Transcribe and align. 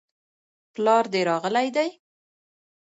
پلار 0.73 1.05
دي 1.13 1.21
راغلی 1.29 1.67
دی؟ 1.75 1.89